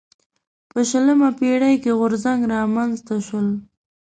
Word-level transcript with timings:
په 0.71 0.79
شلمه 0.89 1.29
پېړۍ 1.39 1.75
کې 1.83 1.91
غورځنګ 1.99 2.41
رامنځته 2.53 3.15
شول. 3.27 3.47